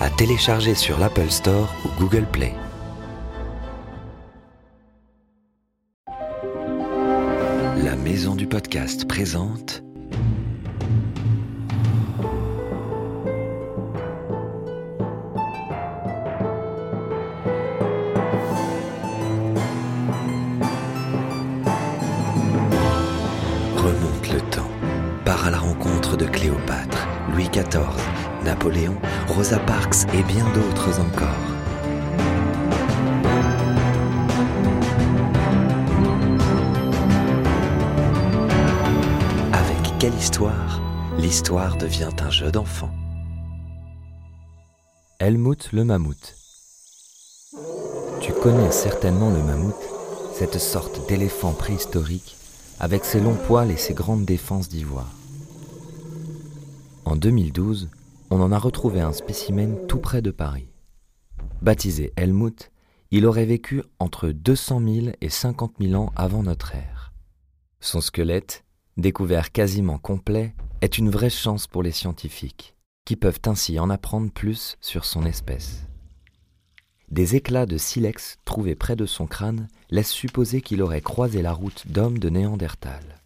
à 0.00 0.10
télécharger 0.10 0.74
sur 0.74 0.98
l'Apple 0.98 1.30
Store 1.30 1.74
ou 1.84 2.00
Google 2.00 2.26
Play. 2.26 2.52
La 7.82 7.96
maison 7.96 8.34
du 8.34 8.46
podcast 8.46 9.06
présente 9.06 9.82
Remonte 23.76 24.32
le 24.32 24.40
temps, 24.50 24.62
part 25.24 25.46
à 25.46 25.50
la 25.50 25.58
rencontre 25.58 26.16
de 26.16 26.26
Cléopâtre, 26.26 27.06
Louis 27.32 27.48
XIV, 27.48 28.35
Napoléon, 28.46 28.94
Rosa 29.26 29.58
Parks 29.58 30.06
et 30.14 30.22
bien 30.22 30.44
d'autres 30.54 31.00
encore. 31.00 31.26
Avec 39.52 39.98
quelle 39.98 40.14
histoire 40.14 40.80
L'histoire 41.18 41.76
devient 41.76 42.10
un 42.20 42.30
jeu 42.30 42.52
d'enfant. 42.52 42.90
Helmut 45.18 45.72
le 45.72 45.82
mammouth. 45.82 46.36
Tu 48.20 48.32
connais 48.32 48.70
certainement 48.70 49.30
le 49.30 49.42
mammouth, 49.42 49.74
cette 50.34 50.60
sorte 50.60 51.08
d'éléphant 51.08 51.52
préhistorique 51.52 52.36
avec 52.78 53.04
ses 53.04 53.18
longs 53.18 53.34
poils 53.48 53.72
et 53.72 53.76
ses 53.76 53.94
grandes 53.94 54.24
défenses 54.24 54.68
d'ivoire. 54.68 55.10
En 57.04 57.16
2012, 57.16 57.88
on 58.30 58.40
en 58.40 58.52
a 58.52 58.58
retrouvé 58.58 59.00
un 59.00 59.12
spécimen 59.12 59.86
tout 59.86 59.98
près 59.98 60.22
de 60.22 60.30
Paris. 60.30 60.68
Baptisé 61.62 62.12
Helmut, 62.16 62.70
il 63.10 63.26
aurait 63.26 63.46
vécu 63.46 63.82
entre 63.98 64.28
200 64.28 64.80
000 64.80 65.06
et 65.20 65.28
50 65.28 65.74
000 65.80 65.94
ans 66.00 66.12
avant 66.16 66.42
notre 66.42 66.74
ère. 66.74 67.12
Son 67.80 68.00
squelette, 68.00 68.64
découvert 68.96 69.52
quasiment 69.52 69.98
complet, 69.98 70.54
est 70.80 70.98
une 70.98 71.10
vraie 71.10 71.30
chance 71.30 71.66
pour 71.66 71.82
les 71.82 71.92
scientifiques, 71.92 72.74
qui 73.04 73.16
peuvent 73.16 73.40
ainsi 73.46 73.78
en 73.78 73.90
apprendre 73.90 74.30
plus 74.30 74.76
sur 74.80 75.04
son 75.04 75.24
espèce. 75.24 75.86
Des 77.08 77.36
éclats 77.36 77.66
de 77.66 77.78
silex 77.78 78.38
trouvés 78.44 78.74
près 78.74 78.96
de 78.96 79.06
son 79.06 79.26
crâne 79.26 79.68
laissent 79.90 80.10
supposer 80.10 80.60
qu'il 80.60 80.82
aurait 80.82 81.00
croisé 81.00 81.40
la 81.40 81.52
route 81.52 81.86
d'hommes 81.86 82.18
de 82.18 82.28
Néandertal. 82.28 83.22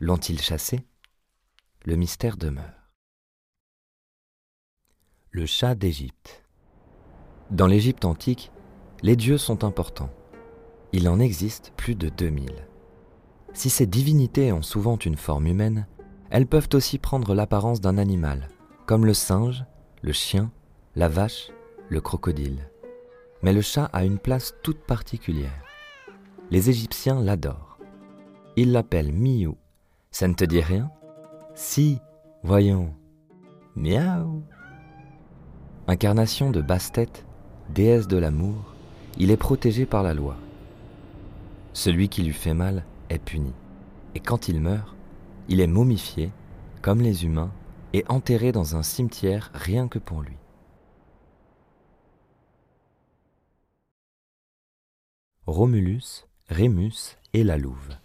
L'ont-ils 0.00 0.40
chassé? 0.40 0.80
Le 1.84 1.94
mystère 1.94 2.36
demeure. 2.36 2.81
Le 5.34 5.46
chat 5.46 5.74
d'Égypte. 5.74 6.44
Dans 7.50 7.66
l'Égypte 7.66 8.04
antique, 8.04 8.52
les 9.02 9.16
dieux 9.16 9.38
sont 9.38 9.64
importants. 9.64 10.10
Il 10.92 11.08
en 11.08 11.18
existe 11.18 11.72
plus 11.74 11.94
de 11.94 12.10
2000. 12.10 12.50
Si 13.54 13.70
ces 13.70 13.86
divinités 13.86 14.52
ont 14.52 14.60
souvent 14.60 14.98
une 14.98 15.16
forme 15.16 15.46
humaine, 15.46 15.86
elles 16.28 16.46
peuvent 16.46 16.68
aussi 16.74 16.98
prendre 16.98 17.34
l'apparence 17.34 17.80
d'un 17.80 17.96
animal, 17.96 18.50
comme 18.84 19.06
le 19.06 19.14
singe, 19.14 19.64
le 20.02 20.12
chien, 20.12 20.52
la 20.96 21.08
vache, 21.08 21.50
le 21.88 22.02
crocodile. 22.02 22.68
Mais 23.40 23.54
le 23.54 23.62
chat 23.62 23.88
a 23.94 24.04
une 24.04 24.18
place 24.18 24.52
toute 24.62 24.80
particulière. 24.80 25.64
Les 26.50 26.68
Égyptiens 26.68 27.22
l'adorent. 27.22 27.78
Ils 28.56 28.72
l'appellent 28.72 29.14
Miou. 29.14 29.56
Ça 30.10 30.28
ne 30.28 30.34
te 30.34 30.44
dit 30.44 30.60
rien? 30.60 30.90
Si, 31.54 32.00
voyons. 32.42 32.94
Miaou. 33.76 34.42
Incarnation 35.88 36.50
de 36.50 36.60
basse-tête, 36.60 37.24
déesse 37.70 38.06
de 38.06 38.16
l'amour, 38.16 38.72
il 39.18 39.30
est 39.32 39.36
protégé 39.36 39.84
par 39.84 40.04
la 40.04 40.14
loi. 40.14 40.36
Celui 41.72 42.08
qui 42.08 42.22
lui 42.22 42.32
fait 42.32 42.54
mal 42.54 42.84
est 43.10 43.18
puni. 43.18 43.52
Et 44.14 44.20
quand 44.20 44.48
il 44.48 44.60
meurt, 44.60 44.94
il 45.48 45.60
est 45.60 45.66
momifié, 45.66 46.30
comme 46.82 47.00
les 47.00 47.24
humains, 47.24 47.50
et 47.92 48.04
enterré 48.08 48.52
dans 48.52 48.76
un 48.76 48.82
cimetière 48.82 49.50
rien 49.54 49.88
que 49.88 49.98
pour 49.98 50.22
lui. 50.22 50.36
Romulus, 55.46 56.26
Rémus 56.48 57.18
et 57.32 57.42
la 57.42 57.58
louve. 57.58 57.96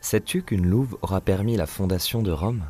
Sais-tu 0.00 0.42
qu'une 0.42 0.66
louve 0.66 0.96
aura 1.02 1.20
permis 1.20 1.56
la 1.56 1.66
fondation 1.66 2.22
de 2.22 2.30
Rome? 2.30 2.64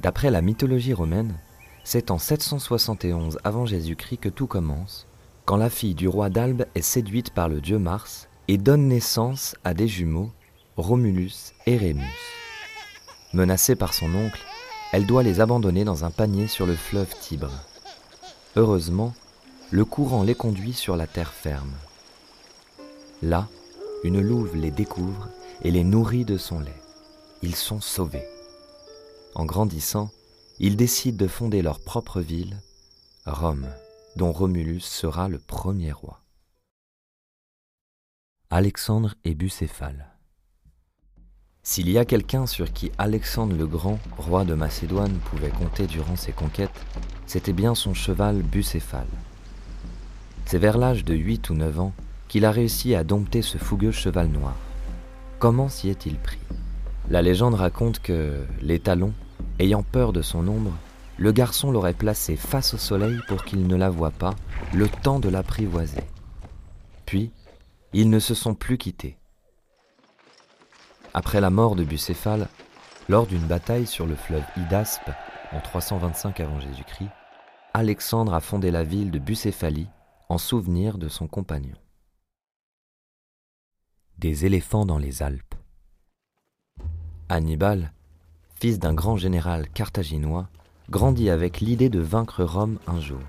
D'après 0.00 0.30
la 0.30 0.42
mythologie 0.42 0.92
romaine, 0.92 1.38
c'est 1.84 2.10
en 2.10 2.18
771 2.18 3.38
avant 3.44 3.66
Jésus-Christ 3.66 4.18
que 4.18 4.28
tout 4.28 4.46
commence, 4.46 5.06
quand 5.44 5.56
la 5.56 5.70
fille 5.70 5.94
du 5.94 6.08
roi 6.08 6.30
d'Albe 6.30 6.66
est 6.74 6.82
séduite 6.82 7.30
par 7.30 7.48
le 7.48 7.60
dieu 7.60 7.78
Mars 7.78 8.28
et 8.48 8.58
donne 8.58 8.88
naissance 8.88 9.56
à 9.64 9.74
des 9.74 9.88
jumeaux, 9.88 10.30
Romulus 10.76 11.52
et 11.66 11.76
Rémus. 11.76 12.04
Menacée 13.32 13.76
par 13.76 13.94
son 13.94 14.14
oncle, 14.14 14.40
elle 14.92 15.06
doit 15.06 15.22
les 15.22 15.40
abandonner 15.40 15.84
dans 15.84 16.04
un 16.04 16.10
panier 16.10 16.46
sur 16.46 16.66
le 16.66 16.74
fleuve 16.74 17.14
Tibre. 17.20 17.52
Heureusement, 18.56 19.14
le 19.70 19.84
courant 19.84 20.24
les 20.24 20.34
conduit 20.34 20.72
sur 20.72 20.96
la 20.96 21.06
terre 21.06 21.32
ferme. 21.32 21.72
Là, 23.22 23.48
une 24.02 24.20
louve 24.20 24.56
les 24.56 24.70
découvre 24.70 25.28
et 25.62 25.70
les 25.70 25.84
nourrit 25.84 26.24
de 26.24 26.38
son 26.38 26.58
lait. 26.58 26.82
Ils 27.42 27.54
sont 27.54 27.80
sauvés. 27.80 28.26
En 29.34 29.44
grandissant, 29.44 30.10
ils 30.62 30.76
décident 30.76 31.16
de 31.16 31.26
fonder 31.26 31.62
leur 31.62 31.80
propre 31.80 32.20
ville, 32.20 32.60
Rome, 33.24 33.66
dont 34.16 34.30
Romulus 34.30 34.80
sera 34.80 35.30
le 35.30 35.38
premier 35.38 35.90
roi. 35.90 36.20
Alexandre 38.50 39.14
et 39.24 39.34
Bucéphale. 39.34 40.10
S'il 41.62 41.88
y 41.88 41.96
a 41.96 42.04
quelqu'un 42.04 42.46
sur 42.46 42.74
qui 42.74 42.92
Alexandre 42.98 43.56
le 43.56 43.66
Grand, 43.66 43.98
roi 44.18 44.44
de 44.44 44.52
Macédoine, 44.52 45.18
pouvait 45.30 45.48
compter 45.48 45.86
durant 45.86 46.16
ses 46.16 46.32
conquêtes, 46.32 46.84
c'était 47.26 47.54
bien 47.54 47.74
son 47.74 47.94
cheval 47.94 48.42
Bucéphale. 48.42 49.06
C'est 50.44 50.58
vers 50.58 50.76
l'âge 50.76 51.06
de 51.06 51.14
8 51.14 51.48
ou 51.48 51.54
9 51.54 51.80
ans 51.80 51.92
qu'il 52.28 52.44
a 52.44 52.50
réussi 52.50 52.94
à 52.94 53.02
dompter 53.02 53.40
ce 53.40 53.56
fougueux 53.56 53.92
cheval 53.92 54.28
noir. 54.28 54.56
Comment 55.38 55.70
s'y 55.70 55.88
est-il 55.88 56.18
pris? 56.18 56.38
La 57.08 57.22
légende 57.22 57.54
raconte 57.54 58.00
que 58.00 58.44
les 58.60 58.78
talons, 58.78 59.14
ayant 59.58 59.82
peur 59.82 60.12
de 60.12 60.22
son 60.22 60.46
ombre, 60.48 60.72
le 61.18 61.32
garçon 61.32 61.70
l'aurait 61.70 61.92
placé 61.92 62.36
face 62.36 62.72
au 62.74 62.78
soleil 62.78 63.18
pour 63.28 63.44
qu'il 63.44 63.66
ne 63.66 63.76
la 63.76 63.90
voie 63.90 64.10
pas, 64.10 64.34
le 64.72 64.88
temps 64.88 65.20
de 65.20 65.28
l'apprivoiser. 65.28 66.02
Puis, 67.04 67.30
ils 67.92 68.08
ne 68.08 68.18
se 68.18 68.34
sont 68.34 68.54
plus 68.54 68.78
quittés. 68.78 69.18
Après 71.12 71.40
la 71.40 71.50
mort 71.50 71.76
de 71.76 71.84
Bucéphale, 71.84 72.48
lors 73.08 73.26
d'une 73.26 73.46
bataille 73.46 73.86
sur 73.86 74.06
le 74.06 74.14
fleuve 74.14 74.44
Hydaspe 74.56 75.10
en 75.52 75.60
325 75.60 76.40
avant 76.40 76.60
Jésus-Christ, 76.60 77.10
Alexandre 77.74 78.34
a 78.34 78.40
fondé 78.40 78.70
la 78.70 78.84
ville 78.84 79.10
de 79.10 79.18
Bucéphalie 79.18 79.88
en 80.28 80.38
souvenir 80.38 80.96
de 80.96 81.08
son 81.08 81.26
compagnon. 81.26 81.76
Des 84.18 84.46
éléphants 84.46 84.86
dans 84.86 84.98
les 84.98 85.22
Alpes. 85.22 85.54
Hannibal, 87.28 87.92
fils 88.60 88.78
d'un 88.78 88.92
grand 88.92 89.16
général 89.16 89.66
carthaginois, 89.70 90.46
grandit 90.90 91.30
avec 91.30 91.60
l'idée 91.60 91.88
de 91.88 91.98
vaincre 91.98 92.44
Rome 92.44 92.78
un 92.86 93.00
jour. 93.00 93.20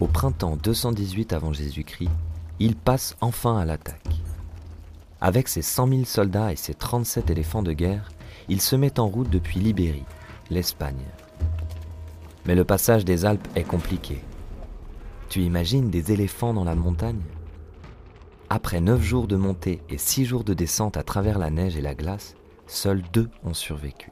Au 0.00 0.08
printemps 0.08 0.56
218 0.60 1.32
avant 1.32 1.52
Jésus-Christ, 1.52 2.10
il 2.58 2.74
passe 2.74 3.16
enfin 3.20 3.56
à 3.56 3.64
l'attaque. 3.64 4.20
Avec 5.20 5.46
ses 5.46 5.62
100 5.62 5.88
000 5.88 6.04
soldats 6.04 6.52
et 6.52 6.56
ses 6.56 6.74
37 6.74 7.30
éléphants 7.30 7.62
de 7.62 7.72
guerre, 7.72 8.10
il 8.48 8.60
se 8.60 8.74
met 8.74 8.98
en 8.98 9.06
route 9.06 9.30
depuis 9.30 9.60
l'Ibérie, 9.60 10.04
l'Espagne. 10.50 11.04
Mais 12.46 12.56
le 12.56 12.64
passage 12.64 13.04
des 13.04 13.26
Alpes 13.26 13.46
est 13.54 13.62
compliqué. 13.62 14.20
Tu 15.28 15.42
imagines 15.42 15.88
des 15.88 16.10
éléphants 16.10 16.52
dans 16.52 16.64
la 16.64 16.74
montagne? 16.74 17.22
Après 18.50 18.80
neuf 18.80 19.02
jours 19.02 19.28
de 19.28 19.36
montée 19.36 19.82
et 19.88 19.98
six 19.98 20.24
jours 20.24 20.42
de 20.42 20.54
descente 20.54 20.96
à 20.96 21.04
travers 21.04 21.38
la 21.38 21.50
neige 21.50 21.76
et 21.76 21.80
la 21.80 21.94
glace, 21.94 22.34
seuls 22.66 23.02
deux 23.12 23.30
ont 23.44 23.54
survécu. 23.54 24.10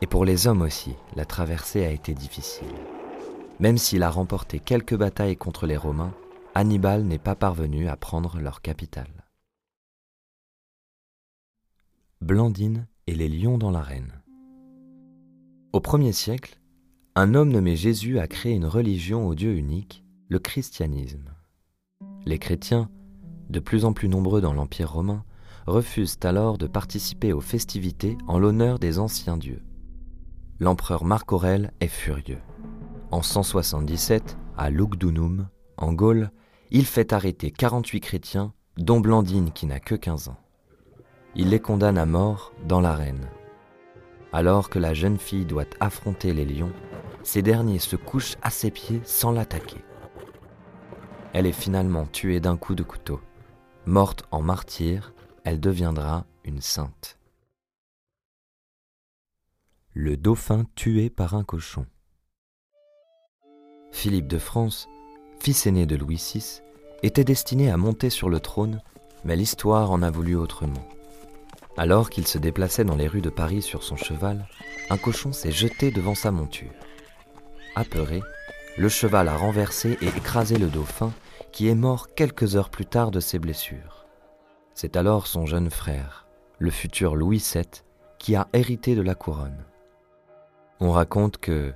Et 0.00 0.06
pour 0.06 0.24
les 0.24 0.46
hommes 0.46 0.62
aussi, 0.62 0.94
la 1.16 1.24
traversée 1.24 1.84
a 1.84 1.90
été 1.90 2.14
difficile. 2.14 2.66
Même 3.60 3.78
s'il 3.78 4.02
a 4.02 4.10
remporté 4.10 4.58
quelques 4.58 4.96
batailles 4.96 5.36
contre 5.36 5.66
les 5.66 5.76
Romains, 5.76 6.14
Hannibal 6.54 7.04
n'est 7.04 7.18
pas 7.18 7.34
parvenu 7.34 7.88
à 7.88 7.96
prendre 7.96 8.38
leur 8.38 8.60
capitale. 8.60 9.24
Blandine 12.20 12.86
et 13.06 13.14
les 13.14 13.28
lions 13.28 13.58
dans 13.58 13.70
l'arène. 13.70 14.12
Au 15.72 15.80
premier 15.80 16.12
siècle, 16.12 16.60
un 17.16 17.34
homme 17.34 17.50
nommé 17.50 17.76
Jésus 17.76 18.18
a 18.18 18.26
créé 18.26 18.54
une 18.54 18.66
religion 18.66 19.26
au 19.26 19.34
Dieu 19.34 19.54
unique, 19.54 20.04
le 20.28 20.38
christianisme. 20.38 21.34
Les 22.24 22.38
chrétiens, 22.38 22.88
de 23.50 23.60
plus 23.60 23.84
en 23.84 23.92
plus 23.92 24.08
nombreux 24.08 24.40
dans 24.40 24.52
l'Empire 24.52 24.92
romain, 24.92 25.24
refusent 25.66 26.18
alors 26.22 26.58
de 26.58 26.66
participer 26.66 27.32
aux 27.32 27.40
festivités 27.40 28.16
en 28.26 28.38
l'honneur 28.38 28.78
des 28.78 28.98
anciens 28.98 29.36
dieux. 29.36 29.62
L'empereur 30.60 31.04
Marc 31.04 31.32
Aurèle 31.32 31.72
est 31.80 31.88
furieux. 31.88 32.40
En 33.10 33.22
177, 33.22 34.36
à 34.56 34.70
Lugdunum, 34.70 35.48
en 35.76 35.92
Gaule, 35.92 36.30
il 36.70 36.86
fait 36.86 37.12
arrêter 37.12 37.50
48 37.50 38.00
chrétiens, 38.00 38.52
dont 38.76 39.00
Blandine 39.00 39.50
qui 39.50 39.66
n'a 39.66 39.80
que 39.80 39.96
15 39.96 40.28
ans. 40.28 40.38
Il 41.34 41.50
les 41.50 41.58
condamne 41.58 41.98
à 41.98 42.06
mort 42.06 42.52
dans 42.68 42.80
l'arène. 42.80 43.28
Alors 44.32 44.70
que 44.70 44.78
la 44.78 44.94
jeune 44.94 45.18
fille 45.18 45.44
doit 45.44 45.64
affronter 45.80 46.32
les 46.32 46.44
lions, 46.44 46.72
ces 47.24 47.42
derniers 47.42 47.80
se 47.80 47.96
couchent 47.96 48.36
à 48.42 48.50
ses 48.50 48.70
pieds 48.70 49.00
sans 49.04 49.32
l'attaquer. 49.32 49.84
Elle 51.32 51.46
est 51.46 51.52
finalement 51.52 52.06
tuée 52.06 52.38
d'un 52.38 52.56
coup 52.56 52.76
de 52.76 52.84
couteau. 52.84 53.20
Morte 53.86 54.24
en 54.30 54.40
martyr, 54.40 55.12
elle 55.42 55.58
deviendra 55.58 56.26
une 56.44 56.60
sainte. 56.60 57.18
Le 59.96 60.16
dauphin 60.16 60.66
tué 60.74 61.08
par 61.08 61.34
un 61.34 61.44
cochon. 61.44 61.86
Philippe 63.92 64.26
de 64.26 64.38
France, 64.38 64.88
fils 65.38 65.68
aîné 65.68 65.86
de 65.86 65.94
Louis 65.94 66.16
VI, 66.16 66.62
était 67.04 67.22
destiné 67.22 67.70
à 67.70 67.76
monter 67.76 68.10
sur 68.10 68.28
le 68.28 68.40
trône, 68.40 68.82
mais 69.24 69.36
l'histoire 69.36 69.92
en 69.92 70.02
a 70.02 70.10
voulu 70.10 70.34
autrement. 70.34 70.84
Alors 71.76 72.10
qu'il 72.10 72.26
se 72.26 72.38
déplaçait 72.38 72.84
dans 72.84 72.96
les 72.96 73.06
rues 73.06 73.20
de 73.20 73.30
Paris 73.30 73.62
sur 73.62 73.84
son 73.84 73.94
cheval, 73.94 74.48
un 74.90 74.98
cochon 74.98 75.32
s'est 75.32 75.52
jeté 75.52 75.92
devant 75.92 76.16
sa 76.16 76.32
monture. 76.32 76.74
Apeuré, 77.76 78.20
le 78.76 78.88
cheval 78.88 79.28
a 79.28 79.36
renversé 79.36 79.96
et 80.00 80.08
écrasé 80.08 80.58
le 80.58 80.66
dauphin, 80.66 81.12
qui 81.52 81.68
est 81.68 81.76
mort 81.76 82.16
quelques 82.16 82.56
heures 82.56 82.70
plus 82.70 82.86
tard 82.86 83.12
de 83.12 83.20
ses 83.20 83.38
blessures. 83.38 84.06
C'est 84.74 84.96
alors 84.96 85.28
son 85.28 85.46
jeune 85.46 85.70
frère, 85.70 86.26
le 86.58 86.72
futur 86.72 87.14
Louis 87.14 87.38
VII, 87.54 87.62
qui 88.18 88.34
a 88.34 88.48
hérité 88.52 88.96
de 88.96 89.02
la 89.02 89.14
couronne. 89.14 89.64
On 90.80 90.90
raconte 90.90 91.38
que, 91.38 91.72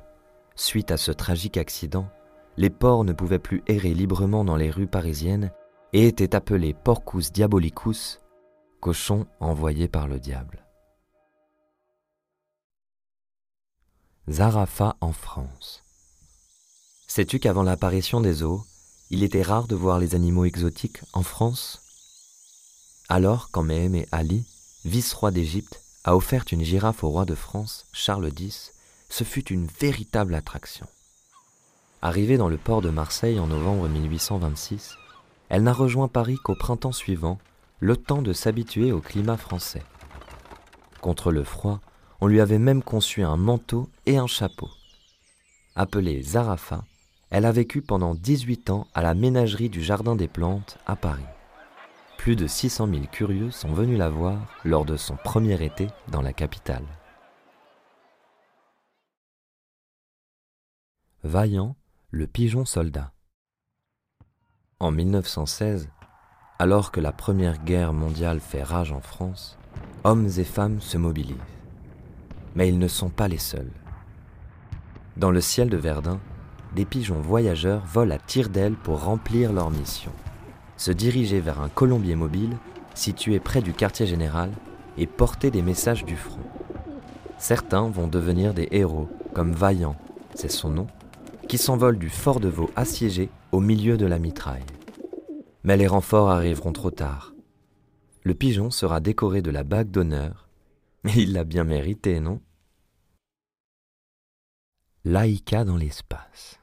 suite 0.56 0.90
à 0.90 0.96
ce 0.96 1.12
tragique 1.12 1.56
accident, 1.56 2.08
les 2.56 2.70
porcs 2.70 3.04
ne 3.04 3.12
pouvaient 3.12 3.38
plus 3.38 3.62
errer 3.66 3.94
librement 3.94 4.44
dans 4.44 4.56
les 4.56 4.70
rues 4.70 4.88
parisiennes 4.88 5.52
et 5.92 6.08
étaient 6.08 6.34
appelés 6.34 6.74
porcus 6.74 7.32
diabolicus, 7.32 8.20
cochons 8.80 9.26
envoyés 9.40 9.88
par 9.88 10.08
le 10.08 10.18
diable. 10.18 10.64
Zarafa 14.28 14.96
en 15.00 15.12
France. 15.12 15.82
Sais-tu 17.06 17.38
qu'avant 17.38 17.62
l'apparition 17.62 18.20
des 18.20 18.34
zoos, 18.34 18.62
il 19.10 19.22
était 19.22 19.42
rare 19.42 19.66
de 19.66 19.74
voir 19.74 19.98
les 19.98 20.14
animaux 20.14 20.44
exotiques 20.44 21.00
en 21.14 21.22
France? 21.22 21.82
Alors, 23.08 23.50
quand 23.50 23.62
Méhémé 23.62 24.06
Ali, 24.12 24.44
vice-roi 24.84 25.30
d'Égypte, 25.30 25.80
a 26.04 26.14
offert 26.14 26.44
une 26.52 26.62
girafe 26.62 27.04
au 27.04 27.08
roi 27.08 27.24
de 27.24 27.34
France, 27.34 27.86
Charles 27.92 28.30
X, 28.38 28.74
ce 29.08 29.24
fut 29.24 29.48
une 29.52 29.66
véritable 29.66 30.34
attraction. 30.34 30.86
Arrivée 32.02 32.36
dans 32.36 32.48
le 32.48 32.58
port 32.58 32.82
de 32.82 32.90
Marseille 32.90 33.40
en 33.40 33.46
novembre 33.46 33.88
1826, 33.88 34.94
elle 35.48 35.62
n'a 35.62 35.72
rejoint 35.72 36.08
Paris 36.08 36.36
qu'au 36.44 36.54
printemps 36.54 36.92
suivant, 36.92 37.38
le 37.80 37.96
temps 37.96 38.22
de 38.22 38.32
s'habituer 38.32 38.92
au 38.92 39.00
climat 39.00 39.36
français. 39.36 39.82
Contre 41.00 41.32
le 41.32 41.44
froid, 41.44 41.80
on 42.20 42.26
lui 42.26 42.40
avait 42.40 42.58
même 42.58 42.82
conçu 42.82 43.22
un 43.22 43.36
manteau 43.36 43.88
et 44.06 44.18
un 44.18 44.26
chapeau. 44.26 44.68
Appelée 45.74 46.22
Zarafa, 46.22 46.84
elle 47.30 47.44
a 47.44 47.52
vécu 47.52 47.82
pendant 47.82 48.14
18 48.14 48.70
ans 48.70 48.86
à 48.94 49.02
la 49.02 49.14
ménagerie 49.14 49.68
du 49.68 49.82
Jardin 49.82 50.16
des 50.16 50.28
Plantes 50.28 50.78
à 50.86 50.96
Paris. 50.96 51.22
Plus 52.16 52.36
de 52.36 52.46
600 52.46 52.88
000 52.88 53.02
curieux 53.12 53.50
sont 53.50 53.72
venus 53.72 53.98
la 53.98 54.08
voir 54.08 54.38
lors 54.64 54.84
de 54.84 54.96
son 54.96 55.16
premier 55.16 55.62
été 55.64 55.86
dans 56.08 56.22
la 56.22 56.32
capitale. 56.32 56.84
Vaillant, 61.24 61.74
le 62.12 62.28
pigeon 62.28 62.64
soldat. 62.64 63.10
En 64.78 64.92
1916, 64.92 65.88
alors 66.60 66.92
que 66.92 67.00
la 67.00 67.10
Première 67.10 67.58
Guerre 67.64 67.92
mondiale 67.92 68.38
fait 68.38 68.62
rage 68.62 68.92
en 68.92 69.00
France, 69.00 69.58
hommes 70.04 70.28
et 70.38 70.44
femmes 70.44 70.80
se 70.80 70.96
mobilisent. 70.96 71.36
Mais 72.54 72.68
ils 72.68 72.78
ne 72.78 72.86
sont 72.86 73.08
pas 73.08 73.26
les 73.26 73.38
seuls. 73.38 73.72
Dans 75.16 75.32
le 75.32 75.40
ciel 75.40 75.68
de 75.68 75.76
Verdun, 75.76 76.20
des 76.76 76.84
pigeons 76.84 77.20
voyageurs 77.20 77.84
volent 77.84 78.14
à 78.14 78.18
tire-d'aile 78.18 78.76
pour 78.76 79.02
remplir 79.02 79.52
leur 79.52 79.72
mission. 79.72 80.12
Se 80.76 80.92
diriger 80.92 81.40
vers 81.40 81.60
un 81.60 81.68
colombier 81.68 82.14
mobile 82.14 82.56
situé 82.94 83.40
près 83.40 83.60
du 83.60 83.72
quartier 83.72 84.06
général 84.06 84.52
et 84.96 85.08
porter 85.08 85.50
des 85.50 85.62
messages 85.62 86.04
du 86.04 86.16
front. 86.16 86.38
Certains 87.38 87.88
vont 87.88 88.06
devenir 88.06 88.54
des 88.54 88.68
héros, 88.70 89.08
comme 89.34 89.50
Vaillant, 89.50 89.96
c'est 90.36 90.50
son 90.50 90.70
nom, 90.70 90.86
qui 91.48 91.58
s'envole 91.58 91.98
du 91.98 92.10
fort 92.10 92.40
de 92.40 92.48
Vaux 92.48 92.70
assiégé 92.76 93.30
au 93.52 93.60
milieu 93.60 93.96
de 93.96 94.06
la 94.06 94.18
mitraille. 94.18 94.66
Mais 95.64 95.76
les 95.76 95.86
renforts 95.86 96.30
arriveront 96.30 96.72
trop 96.72 96.90
tard. 96.90 97.34
Le 98.22 98.34
pigeon 98.34 98.70
sera 98.70 99.00
décoré 99.00 99.40
de 99.42 99.50
la 99.50 99.64
bague 99.64 99.90
d'honneur, 99.90 100.48
il 101.16 101.32
l'a 101.32 101.44
bien 101.44 101.64
mérité, 101.64 102.20
non? 102.20 102.40
Laïka 105.04 105.64
dans 105.64 105.76
l'espace. 105.76 106.60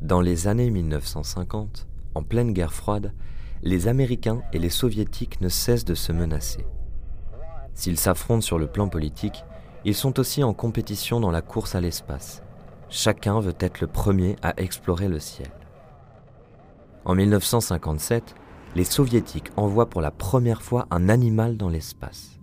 Dans 0.00 0.20
les 0.20 0.46
années 0.46 0.70
1950, 0.70 1.86
en 2.14 2.22
pleine 2.22 2.52
guerre 2.52 2.74
froide, 2.74 3.14
les 3.62 3.88
Américains 3.88 4.42
et 4.52 4.58
les 4.58 4.68
Soviétiques 4.68 5.40
ne 5.40 5.48
cessent 5.48 5.86
de 5.86 5.94
se 5.94 6.12
menacer. 6.12 6.66
S'ils 7.74 7.98
s'affrontent 7.98 8.42
sur 8.42 8.58
le 8.58 8.66
plan 8.66 8.88
politique, 8.88 9.44
ils 9.84 9.94
sont 9.94 10.18
aussi 10.20 10.42
en 10.44 10.52
compétition 10.52 11.20
dans 11.20 11.30
la 11.30 11.42
course 11.42 11.74
à 11.74 11.80
l'espace. 11.80 12.42
Chacun 12.88 13.40
veut 13.40 13.56
être 13.58 13.80
le 13.80 13.88
premier 13.88 14.36
à 14.42 14.60
explorer 14.60 15.08
le 15.08 15.18
ciel. 15.18 15.50
En 17.04 17.14
1957, 17.14 18.34
les 18.74 18.84
Soviétiques 18.84 19.50
envoient 19.56 19.88
pour 19.88 20.00
la 20.00 20.10
première 20.10 20.62
fois 20.62 20.86
un 20.90 21.08
animal 21.08 21.56
dans 21.56 21.68
l'espace. 21.68 22.38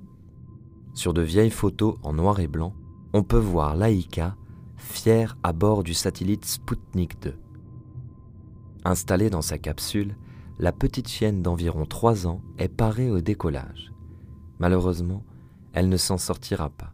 Sur 0.93 1.13
de 1.13 1.21
vieilles 1.21 1.49
photos 1.49 1.95
en 2.03 2.13
noir 2.13 2.39
et 2.39 2.47
blanc, 2.47 2.73
on 3.13 3.23
peut 3.23 3.37
voir 3.37 3.75
Laïka, 3.75 4.35
fière 4.77 5.37
à 5.43 5.53
bord 5.53 5.83
du 5.83 5.93
satellite 5.93 6.45
Sputnik 6.45 7.21
2. 7.21 7.35
Installée 8.85 9.29
dans 9.29 9.41
sa 9.41 9.57
capsule, 9.57 10.15
la 10.59 10.71
petite 10.71 11.07
chienne 11.07 11.41
d'environ 11.41 11.85
3 11.85 12.27
ans 12.27 12.41
est 12.57 12.67
parée 12.67 13.09
au 13.09 13.21
décollage. 13.21 13.93
Malheureusement, 14.59 15.23
elle 15.73 15.89
ne 15.89 15.97
s'en 15.97 16.17
sortira 16.17 16.69
pas. 16.69 16.93